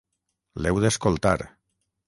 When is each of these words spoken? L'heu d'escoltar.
L'heu 0.63 0.81
d'escoltar. 0.85 1.37